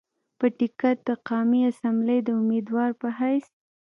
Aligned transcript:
پۀ 0.39 0.47
ټکټ 0.57 0.97
د 1.07 1.09
قامي 1.27 1.59
اسمبلۍ 1.69 2.19
د 2.23 2.29
اميدوار 2.39 2.89
پۀ 2.99 3.09
حېثيت 3.19 3.53